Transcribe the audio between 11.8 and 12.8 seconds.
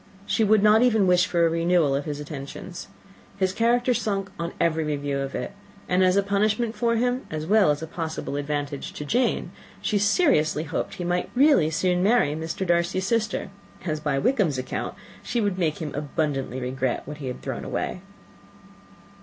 marry Mr.